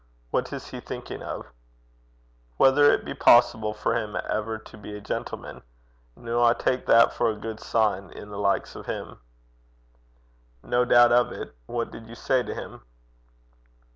[0.31, 1.45] What is he thinking of?'
[2.57, 5.61] 'Whether it be possible for him ever to be a gentleman.
[6.15, 9.19] Noo I tak that for a good sign i' the likes o' him.'
[10.63, 11.53] 'No doubt of it.
[11.67, 12.81] What did you say to him?'